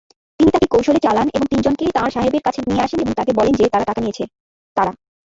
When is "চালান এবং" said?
1.03-1.45